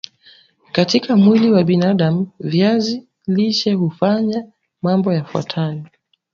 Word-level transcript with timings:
katika 0.71 1.15
mwili 1.15 1.51
wa 1.51 1.63
binadam 1.63 2.27
viazi 2.39 3.07
lishe 3.27 3.73
hufanya 3.73 4.47
mambo 4.81 5.13
yafuatayao 5.13 5.85